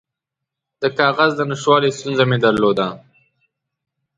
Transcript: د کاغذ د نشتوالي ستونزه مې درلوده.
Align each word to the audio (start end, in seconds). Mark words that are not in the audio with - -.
د 0.81 0.83
کاغذ 0.99 1.31
د 1.37 1.41
نشتوالي 1.49 1.89
ستونزه 1.97 2.23
مې 2.29 2.37
درلوده. 2.45 2.87